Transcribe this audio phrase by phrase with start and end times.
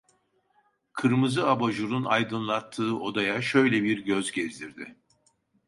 [0.93, 4.95] Kırmızı abajurun aydınlattığı odaya şöyle bir göz gezdirdi.